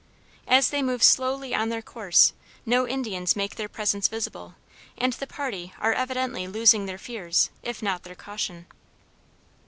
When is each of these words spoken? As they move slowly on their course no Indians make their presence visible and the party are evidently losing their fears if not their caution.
As 0.47 0.71
they 0.71 0.81
move 0.81 1.03
slowly 1.03 1.53
on 1.53 1.69
their 1.69 1.83
course 1.83 2.33
no 2.65 2.87
Indians 2.87 3.35
make 3.35 3.53
their 3.55 3.69
presence 3.69 4.07
visible 4.07 4.55
and 4.97 5.13
the 5.13 5.27
party 5.27 5.73
are 5.77 5.93
evidently 5.93 6.47
losing 6.47 6.87
their 6.87 6.97
fears 6.97 7.51
if 7.61 7.83
not 7.83 8.01
their 8.01 8.15
caution. 8.15 8.65